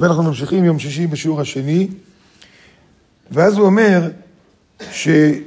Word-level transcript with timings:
ואנחנו 0.00 0.22
ממשיכים 0.22 0.64
יום 0.64 0.78
שישי 0.78 1.06
בשיעור 1.06 1.40
השני, 1.40 1.88
ואז 3.30 3.58
הוא 3.58 3.66
אומר 3.66 4.10
שכשבן 4.90 5.46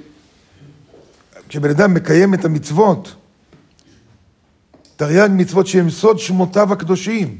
אדם 1.70 1.94
מקיים 1.94 2.34
את 2.34 2.46
המצוות, 2.46 3.16
תרי"ג 4.96 5.30
מצוות 5.32 5.68
שהם 5.68 5.90
סוד 5.90 6.20
שמותיו 6.20 6.74
הקדושים. 6.74 7.38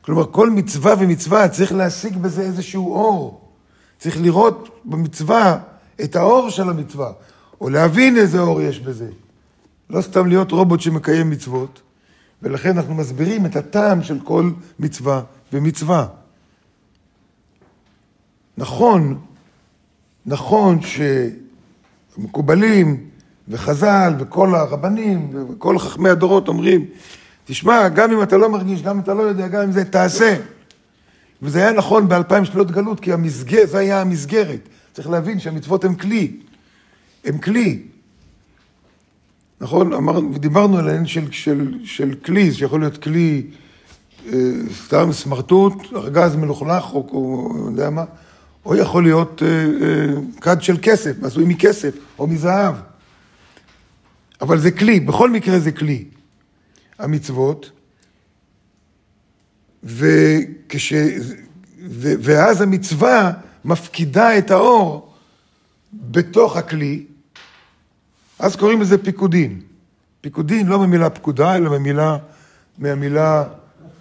כלומר, 0.00 0.26
כל 0.32 0.50
מצווה 0.50 0.94
ומצווה 0.98 1.48
צריך 1.48 1.72
להשיג 1.72 2.16
בזה 2.16 2.42
איזשהו 2.42 2.94
אור. 2.94 3.48
צריך 3.98 4.20
לראות 4.20 4.80
במצווה 4.84 5.58
את 6.04 6.16
האור 6.16 6.50
של 6.50 6.68
המצווה, 6.68 7.12
או 7.60 7.68
להבין 7.68 8.16
איזה 8.16 8.40
אור 8.40 8.60
יש 8.62 8.80
בזה. 8.80 9.08
לא 9.90 10.00
סתם 10.00 10.26
להיות 10.26 10.52
רובוט 10.52 10.80
שמקיים 10.80 11.30
מצוות, 11.30 11.80
ולכן 12.42 12.76
אנחנו 12.76 12.94
מסבירים 12.94 13.46
את 13.46 13.56
הטעם 13.56 14.02
של 14.02 14.18
כל 14.24 14.50
מצווה 14.78 15.22
ומצווה. 15.52 16.06
נכון, 18.58 19.20
נכון 20.26 20.78
שמקובלים 22.16 23.08
וחז"ל 23.48 24.14
וכל 24.18 24.54
הרבנים 24.54 25.30
וכל 25.50 25.78
חכמי 25.78 26.08
הדורות 26.08 26.48
אומרים, 26.48 26.84
תשמע, 27.44 27.88
גם 27.88 28.12
אם 28.12 28.22
אתה 28.22 28.36
לא 28.36 28.50
מרגיש, 28.50 28.82
גם 28.82 28.96
אם 28.96 29.02
אתה 29.02 29.14
לא 29.14 29.22
יודע, 29.22 29.48
גם 29.48 29.62
אם 29.62 29.72
זה, 29.72 29.84
תעשה. 29.84 30.36
וזה 31.42 31.58
היה 31.58 31.72
נכון 31.72 32.08
באלפיים 32.08 32.44
שנות 32.44 32.70
גלות, 32.70 33.00
כי 33.00 33.12
המסגר, 33.12 33.66
זה 33.66 33.78
היה 33.78 34.00
המסגרת. 34.00 34.68
צריך 34.92 35.10
להבין 35.10 35.40
שהמצוות 35.40 35.84
הן 35.84 35.94
כלי. 35.94 36.32
הן 37.24 37.38
כלי. 37.38 37.82
נכון? 39.60 39.92
אמר, 39.92 40.20
דיברנו 40.20 40.78
עליהן 40.78 41.06
של, 41.06 41.32
של, 41.32 41.78
של 41.84 42.14
כלי, 42.24 42.52
שיכול 42.52 42.80
להיות 42.80 43.02
כלי 43.02 43.46
סתם 44.84 45.12
סמרטוט, 45.12 45.72
ארגז 45.96 46.36
מלוכלך, 46.36 46.92
או, 46.92 47.52
יודע 47.66 47.90
מה, 47.90 48.04
או 48.64 48.76
יכול 48.76 49.02
להיות 49.02 49.42
אה, 49.42 49.48
אה, 49.48 50.14
כד 50.40 50.62
של 50.62 50.76
כסף, 50.82 51.24
עשוי 51.24 51.44
מכסף, 51.44 51.94
או 52.18 52.26
מזהב. 52.26 52.74
אבל 54.40 54.58
זה 54.58 54.70
כלי, 54.70 55.00
בכל 55.00 55.30
מקרה 55.30 55.58
זה 55.58 55.72
כלי. 55.72 56.04
המצוות, 56.98 57.70
וכש... 59.84 60.92
ו... 61.90 62.12
ואז 62.20 62.60
המצווה 62.60 63.32
מפקידה 63.64 64.38
את 64.38 64.50
האור 64.50 65.14
בתוך 65.92 66.56
הכלי, 66.56 67.04
אז 68.38 68.56
קוראים 68.56 68.80
לזה 68.80 68.98
פיקודין. 68.98 69.60
פיקודין 70.20 70.66
לא 70.66 70.78
במילה 70.78 71.10
פקודה, 71.10 71.56
אלא 71.56 71.70
במילה, 71.70 72.16
מהמילה 72.78 73.44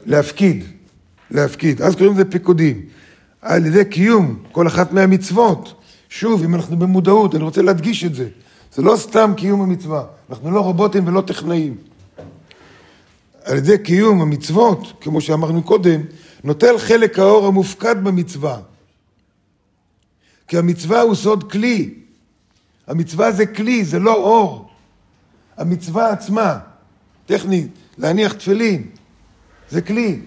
להפקיד, 0.07 0.63
להפקיד. 1.31 1.81
אז 1.81 1.95
קוראים 1.95 2.13
לזה 2.13 2.25
פיקודין. 2.25 2.81
על 3.41 3.65
ידי 3.65 3.85
קיום 3.85 4.43
כל 4.51 4.67
אחת 4.67 4.91
מהמצוות, 4.91 5.73
שוב, 6.09 6.43
אם 6.43 6.55
אנחנו 6.55 6.79
במודעות, 6.79 7.35
אני 7.35 7.43
רוצה 7.43 7.61
להדגיש 7.61 8.03
את 8.03 8.15
זה. 8.15 8.29
זה 8.73 8.81
לא 8.81 8.95
סתם 8.97 9.33
קיום 9.37 9.61
המצווה, 9.61 10.03
אנחנו 10.29 10.51
לא 10.51 10.59
רובוטים 10.59 11.07
ולא 11.07 11.21
טכנאים. 11.21 11.77
על 13.43 13.57
ידי 13.57 13.77
קיום 13.77 14.21
המצוות, 14.21 14.93
כמו 15.01 15.21
שאמרנו 15.21 15.63
קודם, 15.63 16.01
נוטל 16.43 16.77
חלק 16.77 17.19
האור 17.19 17.47
המופקד 17.47 18.03
במצווה. 18.03 18.59
כי 20.47 20.57
המצווה 20.57 21.01
הוא 21.01 21.15
סוד 21.15 21.51
כלי. 21.51 21.93
המצווה 22.87 23.31
זה 23.31 23.45
כלי, 23.45 23.85
זה 23.85 23.99
לא 23.99 24.15
אור. 24.15 24.69
המצווה 25.57 26.11
עצמה, 26.11 26.59
טכנית, 27.25 27.67
להניח 27.97 28.33
תפילין, 28.33 28.87
זה 29.69 29.81
כלי. 29.81 30.19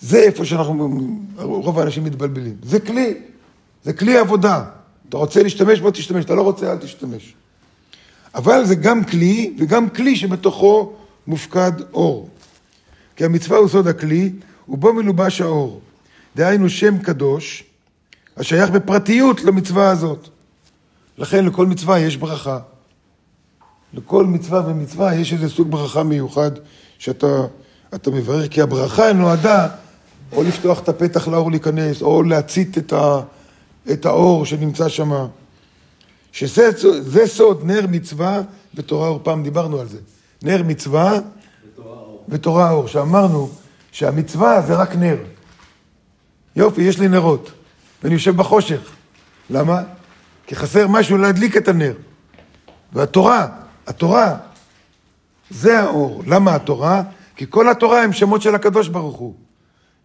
זה 0.00 0.18
איפה 0.18 0.44
שאנחנו, 0.44 1.18
רוב 1.36 1.78
האנשים 1.78 2.04
מתבלבלים. 2.04 2.56
זה 2.62 2.80
כלי, 2.80 3.14
זה 3.84 3.92
כלי 3.92 4.18
עבודה. 4.18 4.64
אתה 5.08 5.16
רוצה 5.16 5.42
להשתמש 5.42 5.80
בו, 5.80 5.90
תשתמש, 5.90 6.24
אתה 6.24 6.34
לא 6.34 6.42
רוצה, 6.42 6.72
אל 6.72 6.78
תשתמש. 6.78 7.34
אבל 8.34 8.64
זה 8.64 8.74
גם 8.74 9.04
כלי, 9.04 9.54
וגם 9.58 9.88
כלי 9.88 10.16
שבתוכו 10.16 10.92
מופקד 11.26 11.72
אור. 11.92 12.28
כי 13.16 13.24
המצווה 13.24 13.58
הוא 13.58 13.68
סוד 13.68 13.86
הכלי, 13.86 14.32
ובו 14.68 14.92
מלובש 14.92 15.40
האור. 15.40 15.80
דהיינו 16.36 16.68
שם 16.68 16.98
קדוש, 16.98 17.64
השייך 18.36 18.70
בפרטיות 18.70 19.44
למצווה 19.44 19.90
הזאת. 19.90 20.28
לכן 21.18 21.44
לכל 21.44 21.66
מצווה 21.66 21.98
יש 21.98 22.16
ברכה. 22.16 22.58
לכל 23.94 24.26
מצווה 24.26 24.62
ומצווה 24.66 25.14
יש 25.14 25.32
איזה 25.32 25.48
סוג 25.48 25.70
ברכה 25.70 26.02
מיוחד 26.02 26.50
שאתה 26.98 27.26
אתה 27.94 28.10
מברך, 28.10 28.50
כי 28.50 28.62
הברכה 28.62 29.12
נועדה 29.12 29.68
או 30.32 30.42
לפתוח 30.42 30.80
את 30.80 30.88
הפתח 30.88 31.28
לאור 31.28 31.50
להיכנס, 31.50 32.02
או 32.02 32.22
להצית 32.22 32.78
את, 32.78 32.92
ה, 32.92 33.20
את 33.92 34.06
האור 34.06 34.46
שנמצא 34.46 34.88
שם. 34.88 35.26
שזה 36.32 37.26
סוד 37.26 37.64
נר 37.64 37.86
מצווה 37.90 38.40
ותורה 38.74 39.08
אור, 39.08 39.20
פעם 39.22 39.42
דיברנו 39.42 39.80
על 39.80 39.88
זה. 39.88 39.98
נר 40.42 40.62
מצווה 40.62 41.18
ותורה 42.28 42.70
אור, 42.70 42.86
שאמרנו 42.86 43.50
שהמצווה 43.92 44.62
זה 44.62 44.74
רק 44.74 44.96
נר. 44.96 45.16
יופי, 46.56 46.82
יש 46.82 46.98
לי 46.98 47.08
נרות, 47.08 47.50
ואני 48.02 48.14
יושב 48.14 48.36
בחושך. 48.36 48.80
למה? 49.50 49.82
כי 50.46 50.56
חסר 50.56 50.88
משהו 50.88 51.18
להדליק 51.18 51.56
את 51.56 51.68
הנר. 51.68 51.94
והתורה, 52.92 53.46
התורה, 53.90 54.36
זה 55.50 55.80
האור. 55.80 56.22
למה 56.26 56.54
התורה? 56.54 57.02
כי 57.36 57.46
כל 57.50 57.68
התורה 57.68 58.02
הם 58.02 58.12
שמות 58.12 58.42
של 58.42 58.54
הקדוש 58.54 58.88
ברוך 58.88 59.16
הוא. 59.16 59.34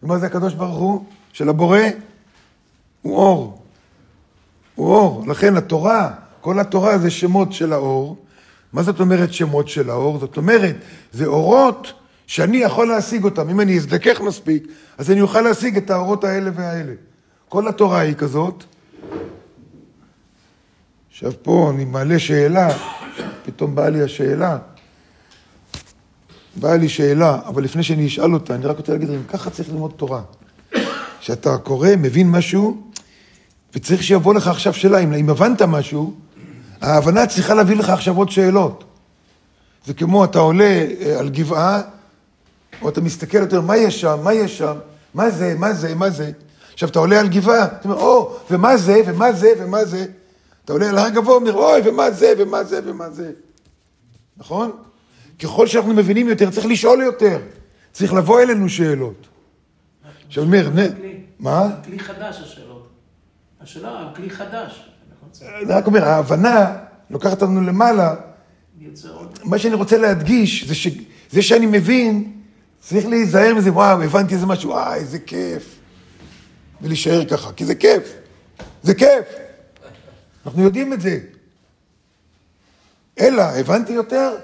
ומה 0.02 0.18
זה 0.18 0.26
הקדוש 0.26 0.54
ברוך 0.54 0.78
הוא? 0.78 1.04
של 1.32 1.48
הבורא? 1.48 1.78
הוא 3.02 3.16
אור. 3.16 3.62
הוא 4.74 4.94
אור. 4.94 5.24
לכן 5.26 5.56
התורה, 5.56 6.10
כל 6.40 6.58
התורה 6.58 6.98
זה 6.98 7.10
שמות 7.10 7.52
של 7.52 7.72
האור, 7.72 8.16
מה 8.72 8.82
זאת 8.82 9.00
אומרת 9.00 9.32
שמות 9.32 9.68
של 9.68 9.90
האור? 9.90 10.18
זאת 10.18 10.36
אומרת, 10.36 10.76
זה 11.12 11.26
אורות 11.26 11.92
שאני 12.26 12.56
יכול 12.56 12.88
להשיג 12.88 13.24
אותם. 13.24 13.48
אם 13.48 13.60
אני 13.60 13.76
אזדכך 13.76 14.20
מספיק, 14.20 14.66
אז 14.98 15.10
אני 15.10 15.20
אוכל 15.20 15.40
להשיג 15.40 15.76
את 15.76 15.90
האורות 15.90 16.24
האלה 16.24 16.50
והאלה. 16.54 16.92
כל 17.48 17.68
התורה 17.68 17.98
היא 18.00 18.14
כזאת. 18.14 18.64
עכשיו 21.10 21.32
פה 21.42 21.72
אני 21.74 21.84
מעלה 21.84 22.18
שאלה, 22.18 22.68
פתאום 23.46 23.74
באה 23.74 23.90
לי 23.90 24.02
השאלה. 24.02 24.58
באה 26.56 26.76
לי 26.76 26.88
שאלה, 26.88 27.38
אבל 27.46 27.62
לפני 27.62 27.82
שאני 27.82 28.06
אשאל 28.06 28.34
אותה, 28.34 28.54
אני 28.54 28.66
רק 28.66 28.76
רוצה 28.76 28.92
להגיד, 28.92 29.10
אם 29.10 29.22
ככה 29.28 29.50
צריך 29.50 29.68
ללמוד 29.68 29.92
תורה. 29.96 30.22
כשאתה 31.20 31.58
קורא, 31.58 31.88
מבין 31.98 32.30
משהו, 32.30 32.82
וצריך 33.74 34.02
שיבוא 34.02 34.34
לך 34.34 34.48
עכשיו 34.48 34.74
שאלה, 34.74 34.98
אם, 34.98 35.12
אם 35.12 35.30
הבנת 35.30 35.62
משהו, 35.62 36.14
ההבנה 36.80 37.26
צריכה 37.26 37.54
להביא 37.54 37.76
לך 37.76 37.90
עכשיו 37.90 38.16
עוד 38.16 38.30
שאלות. 38.30 38.84
זה 39.86 39.94
כמו 39.94 40.24
אתה 40.24 40.38
עולה 40.38 40.86
אה, 41.00 41.18
על 41.18 41.28
גבעה, 41.28 41.82
או 42.82 42.88
אתה 42.88 43.00
מסתכל 43.00 43.38
יותר, 43.38 43.60
מה 43.60 43.76
יש 43.76 44.00
שם, 44.00 44.18
מה 44.22 44.34
יש 44.34 44.58
שם, 44.58 44.74
מה 45.14 45.30
זה, 45.30 45.54
מה 45.58 45.72
זה, 45.72 45.94
מה 45.94 46.10
זה. 46.10 46.30
עכשיו, 46.72 46.88
אתה 46.88 46.98
עולה 46.98 47.20
על 47.20 47.28
גבעה, 47.28 47.64
אתה 47.64 47.88
אומר, 47.88 48.00
או, 48.00 48.36
ומה 48.50 48.76
זה, 48.76 49.02
ומה 49.06 49.32
זה, 49.32 49.48
ומה 49.58 49.84
זה. 49.84 50.06
אתה 50.66 50.72
עולה 50.72 50.88
על 50.88 50.98
הר 50.98 51.08
גבוה, 51.08 51.34
אומר, 51.34 51.54
אוי, 51.54 51.80
ומה 51.84 52.10
זה, 52.10 52.32
ומה 52.38 52.64
זה, 52.64 52.80
ומה 52.84 53.10
זה. 53.10 53.32
נכון? 54.36 54.72
ככל 55.42 55.66
שאנחנו 55.66 55.94
מבינים 55.94 56.28
יותר, 56.28 56.50
צריך 56.50 56.66
לשאול 56.66 57.02
יותר. 57.02 57.38
צריך 57.92 58.12
לבוא 58.12 58.40
אלינו 58.40 58.68
שאלות. 58.68 59.26
עכשיו, 60.26 60.44
אומר, 60.44 60.70
מה? 61.38 61.68
כלי 61.84 61.98
חדש 61.98 62.40
השאלות. 62.40 62.88
השאלה, 63.60 64.12
כלי 64.16 64.30
חדש. 64.30 64.88
אני 65.42 65.72
רק 65.72 65.86
אומר, 65.86 66.04
ההבנה 66.04 66.76
לוקחת 67.10 67.42
אותנו 67.42 67.60
למעלה. 67.60 68.14
מה 69.44 69.58
שאני 69.58 69.74
רוצה 69.74 69.98
להדגיש 69.98 70.64
זה 70.64 70.74
שזה 70.74 71.42
שאני 71.42 71.66
מבין, 71.66 72.32
צריך 72.80 73.06
להיזהר 73.06 73.54
מזה, 73.54 73.72
וואו, 73.72 74.02
הבנתי 74.02 74.34
איזה 74.34 74.46
משהו, 74.46 74.70
וואי, 74.70 74.98
איזה 74.98 75.18
כיף. 75.18 75.78
ולהישאר 76.82 77.24
ככה, 77.24 77.52
כי 77.52 77.64
זה 77.64 77.74
כיף. 77.74 78.16
זה 78.82 78.94
כיף. 78.94 79.45
אנחנו 80.46 80.62
יודעים 80.62 80.92
את 80.92 81.00
זה. 81.00 81.18
אלא, 83.20 83.42
הבנתי 83.42 83.92
יותר? 83.92 84.36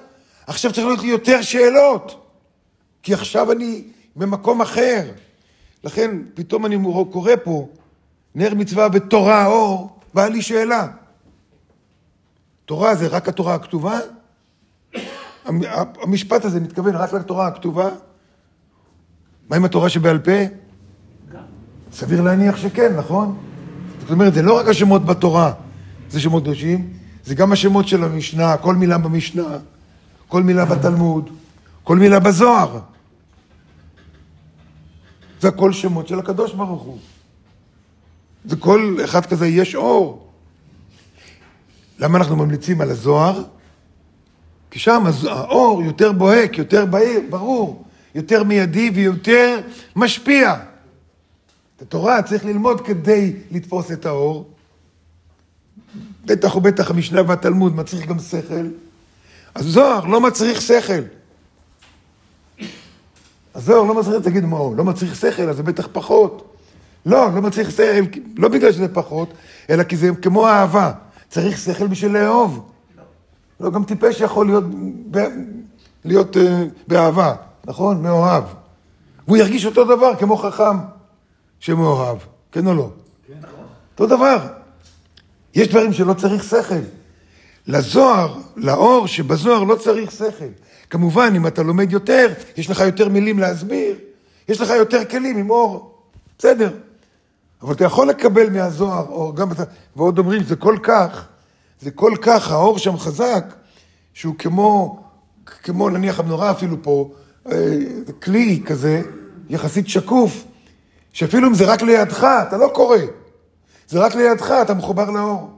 עכשיו 0.46 0.72
צריך 0.72 0.86
להיות 0.86 1.02
לי 1.02 1.08
יותר 1.08 1.42
שאלות. 1.42 2.26
כי 3.02 3.14
עכשיו 3.14 3.52
אני 3.52 3.84
במקום 4.16 4.62
אחר. 4.62 5.10
לכן, 5.84 6.10
פתאום 6.34 6.66
אני 6.66 6.76
קורא 7.10 7.32
פה, 7.44 7.68
נר 8.34 8.54
מצווה 8.54 8.88
ותורה 8.92 9.46
אור, 9.46 10.00
באה 10.14 10.28
לי 10.28 10.42
שאלה. 10.42 10.88
תורה 12.64 12.94
זה 12.94 13.06
רק 13.06 13.28
התורה 13.28 13.54
הכתובה? 13.54 13.98
המשפט 16.02 16.44
הזה 16.44 16.60
מתכוון 16.60 16.96
רק 16.96 17.12
לתורה 17.12 17.46
הכתובה? 17.46 17.88
מה 19.48 19.56
עם 19.56 19.64
התורה 19.64 19.88
שבעל 19.88 20.18
פה? 20.18 20.30
סביר 21.92 22.20
להניח 22.22 22.56
שכן, 22.56 22.96
נכון? 22.96 23.38
זאת 24.00 24.10
אומרת, 24.10 24.34
זה 24.34 24.42
לא 24.42 24.58
רק 24.58 24.68
השמות 24.68 25.04
בתורה, 25.04 25.52
זה 26.12 26.20
שמות 26.20 26.42
קדושים, 26.42 26.92
זה 27.24 27.34
גם 27.34 27.52
השמות 27.52 27.88
של 27.88 28.04
המשנה, 28.04 28.56
כל 28.56 28.74
מילה 28.74 28.98
במשנה, 28.98 29.58
כל 30.28 30.42
מילה 30.42 30.64
בתלמוד, 30.64 31.30
כל 31.84 31.96
מילה 31.96 32.20
בזוהר. 32.20 32.80
זה 35.40 35.48
הכל 35.48 35.72
שמות 35.72 36.08
של 36.08 36.18
הקדוש 36.18 36.52
ברוך 36.52 36.82
הוא. 36.82 36.98
זה 38.44 38.56
כל 38.56 38.96
אחד 39.04 39.26
כזה, 39.26 39.46
יש 39.46 39.74
אור. 39.74 40.28
למה 41.98 42.18
אנחנו 42.18 42.36
ממליצים 42.36 42.80
על 42.80 42.90
הזוהר? 42.90 43.42
כי 44.70 44.78
שם 44.78 45.04
האור 45.30 45.82
יותר 45.82 46.12
בוהק, 46.12 46.58
יותר 46.58 46.86
בהיר, 46.86 47.20
ברור, 47.30 47.84
יותר 48.14 48.44
מיידי 48.44 48.90
ויותר 48.94 49.60
משפיע. 49.96 50.54
את 51.76 51.82
התורה 51.82 52.22
צריך 52.22 52.44
ללמוד 52.44 52.80
כדי 52.80 53.32
לתפוס 53.50 53.92
את 53.92 54.06
האור. 54.06 54.51
בטח 56.24 56.56
ובטח 56.56 56.90
המשנה 56.90 57.20
והתלמוד 57.26 57.76
מצריך 57.76 58.06
גם 58.06 58.18
שכל. 58.18 58.66
הזוהר 59.56 60.04
לא 60.04 60.20
מצריך 60.20 60.62
שכל. 60.62 61.02
הזוהר 63.54 63.82
לא 63.82 63.94
מצריך, 63.94 64.24
תגיד 64.24 64.44
מה 64.44 64.56
הוא, 64.56 64.76
לא 64.76 64.84
מצריך 64.84 65.16
שכל, 65.16 65.48
אז 65.48 65.56
זה 65.56 65.62
בטח 65.62 65.88
פחות. 65.92 66.54
לא, 67.06 67.34
לא 67.34 67.42
מצריך 67.42 67.70
שכל, 67.70 68.20
לא 68.36 68.48
בגלל 68.48 68.72
שזה 68.72 68.88
פחות, 68.88 69.28
אלא 69.70 69.82
כי 69.82 69.96
זה 69.96 70.10
כמו 70.22 70.48
אהבה. 70.48 70.92
צריך 71.28 71.58
שכל 71.58 71.86
בשביל 71.86 72.12
לאהוב. 72.12 72.70
לא, 73.60 73.70
גם 73.70 73.84
טיפש 73.84 74.20
יכול 74.20 74.46
להיות, 74.46 74.64
ב, 75.10 75.18
להיות 76.04 76.36
uh, 76.36 76.40
באהבה, 76.88 77.34
נכון? 77.64 78.02
מאוהב. 78.02 78.44
והוא 79.26 79.36
ירגיש 79.36 79.66
אותו 79.66 79.84
דבר 79.84 80.16
כמו 80.16 80.36
חכם 80.36 80.76
שמאוהב, 81.60 82.16
כן 82.52 82.66
או 82.66 82.74
לא? 82.74 82.90
כן. 83.26 83.48
אותו 83.92 84.06
דבר. 84.06 84.61
יש 85.54 85.68
דברים 85.68 85.92
שלא 85.92 86.14
צריך 86.14 86.44
שכל. 86.44 86.74
לזוהר, 87.66 88.38
לאור 88.56 89.06
שבזוהר 89.06 89.64
לא 89.64 89.76
צריך 89.76 90.10
שכל. 90.10 90.44
כמובן, 90.90 91.32
אם 91.36 91.46
אתה 91.46 91.62
לומד 91.62 91.92
יותר, 91.92 92.32
יש 92.56 92.70
לך 92.70 92.80
יותר 92.80 93.08
מילים 93.08 93.38
להסביר, 93.38 93.96
יש 94.48 94.60
לך 94.60 94.70
יותר 94.70 95.04
כלים 95.04 95.36
עם 95.36 95.50
אור, 95.50 95.98
בסדר. 96.38 96.70
אבל 97.62 97.74
אתה 97.74 97.84
יכול 97.84 98.08
לקבל 98.08 98.50
מהזוהר, 98.50 99.06
או 99.08 99.34
גם, 99.34 99.48
ועוד 99.96 100.18
אומרים, 100.18 100.42
זה 100.42 100.56
כל 100.56 100.76
כך, 100.82 101.26
זה 101.80 101.90
כל 101.90 102.12
כך, 102.22 102.50
האור 102.50 102.78
שם 102.78 102.96
חזק, 102.96 103.54
שהוא 104.14 104.34
כמו, 104.38 105.02
כמו 105.62 105.90
נניח 105.90 106.20
המנורה 106.20 106.50
אפילו 106.50 106.76
פה, 106.82 107.10
אה, 107.52 107.78
כלי 108.22 108.62
כזה, 108.66 109.02
יחסית 109.50 109.88
שקוף, 109.88 110.44
שאפילו 111.12 111.48
אם 111.48 111.54
זה 111.54 111.64
רק 111.64 111.82
לידך, 111.82 112.26
אתה 112.48 112.56
לא 112.56 112.70
קורא. 112.74 112.98
זה 113.92 113.98
רק 113.98 114.14
לידך, 114.14 114.50
אתה 114.62 114.74
מחובר 114.74 115.10
לאור. 115.10 115.50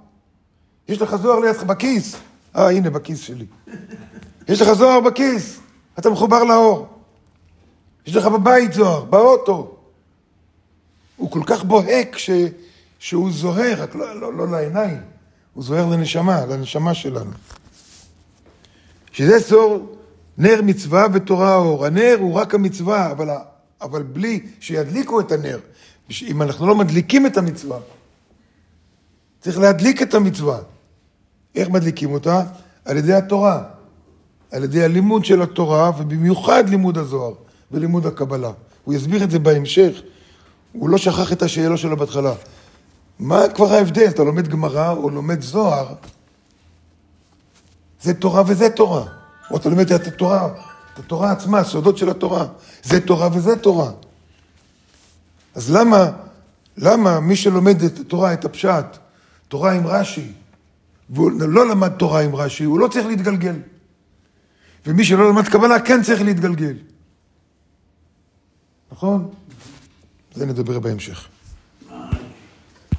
יש 0.88 1.02
לך 1.02 1.16
זוהר 1.16 1.38
לידך 1.38 1.62
בכיס. 1.62 2.16
אה, 2.56 2.70
הנה, 2.70 2.90
בכיס 2.90 3.20
שלי. 3.20 3.46
יש 4.48 4.60
לך 4.60 4.72
זוהר 4.72 5.00
בכיס, 5.00 5.60
אתה 5.98 6.10
מחובר 6.10 6.44
לאור. 6.44 6.86
יש 8.06 8.16
לך 8.16 8.26
בבית 8.26 8.72
זוהר, 8.72 9.04
באוטו. 9.04 9.76
הוא 11.16 11.30
כל 11.30 11.40
כך 11.46 11.64
בוהק 11.64 12.18
ש... 12.18 12.30
שהוא 12.98 13.30
זוהר, 13.32 13.82
רק 13.82 13.94
לא, 13.94 14.20
לא, 14.20 14.34
לא 14.34 14.48
לעיניים, 14.48 15.00
הוא 15.54 15.64
זוהר 15.64 15.86
לנשמה, 15.86 16.46
לנשמה 16.46 16.94
שלנו. 16.94 17.32
שזה 19.12 19.40
סור 19.40 19.96
נר 20.38 20.60
מצווה 20.62 21.06
ותורה 21.12 21.56
אור. 21.56 21.86
הנר 21.86 22.16
הוא 22.20 22.34
רק 22.34 22.54
המצווה, 22.54 23.10
אבל, 23.10 23.28
אבל 23.80 24.02
בלי 24.02 24.40
שידליקו 24.60 25.20
את 25.20 25.32
הנר. 25.32 25.58
אם 26.22 26.42
אנחנו 26.42 26.66
לא 26.66 26.74
מדליקים 26.74 27.26
את 27.26 27.36
המצווה, 27.36 27.78
צריך 29.44 29.58
להדליק 29.58 30.02
את 30.02 30.14
המצווה. 30.14 30.58
איך 31.54 31.68
מדליקים 31.68 32.12
אותה? 32.12 32.42
על 32.84 32.96
ידי 32.96 33.12
התורה, 33.12 33.62
על 34.52 34.64
ידי 34.64 34.84
הלימוד 34.84 35.24
של 35.24 35.42
התורה, 35.42 35.90
ובמיוחד 35.98 36.68
לימוד 36.68 36.98
הזוהר 36.98 37.34
ולימוד 37.70 38.06
הקבלה. 38.06 38.50
הוא 38.84 38.94
יסביר 38.94 39.24
את 39.24 39.30
זה 39.30 39.38
בהמשך. 39.38 40.00
הוא 40.72 40.88
לא 40.88 40.98
שכח 40.98 41.32
את 41.32 41.42
השאלה 41.42 41.76
שלו 41.76 41.96
בהתחלה. 41.96 42.32
מה 43.18 43.48
כבר 43.54 43.72
ההבדל? 43.72 44.06
אתה 44.08 44.24
לומד 44.24 44.48
גמרא 44.48 44.92
או 44.92 45.10
לומד 45.10 45.42
זוהר, 45.42 45.94
זה 48.02 48.14
תורה 48.14 48.42
וזה 48.46 48.70
תורה. 48.70 49.04
או 49.50 49.56
אתה 49.56 49.68
לומד 49.68 49.92
את 49.92 50.06
התורה, 50.06 50.46
את 50.94 50.98
התורה 50.98 51.32
עצמה, 51.32 51.58
הסודות 51.58 51.98
של 51.98 52.10
התורה. 52.10 52.46
זה 52.82 53.00
תורה 53.00 53.28
וזה 53.32 53.56
תורה. 53.56 53.90
אז 55.54 55.70
למה, 55.70 56.10
למה 56.76 57.20
מי 57.20 57.36
שלומד 57.36 57.82
את 57.82 57.98
התורה, 57.98 58.32
את 58.32 58.44
הפשט, 58.44 59.03
תורה 59.54 59.72
עם 59.72 59.86
רש"י, 59.86 60.32
והוא 61.10 61.32
לא 61.40 61.68
למד 61.68 61.88
תורה 61.88 62.20
עם 62.20 62.34
רש"י, 62.34 62.64
הוא 62.64 62.78
לא 62.78 62.88
צריך 62.88 63.06
להתגלגל. 63.06 63.54
ומי 64.86 65.04
שלא 65.04 65.28
למד 65.28 65.48
קבלה 65.48 65.80
כן 65.80 66.02
צריך 66.02 66.22
להתגלגל. 66.22 66.76
נכון? 68.92 69.30
זה 70.34 70.46
נדבר 70.46 70.78
בהמשך. 70.78 71.28